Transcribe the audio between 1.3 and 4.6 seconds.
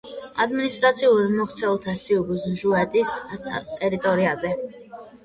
მოქცეულია სიბიუს ჟუდეცის ტერიტორიაზე.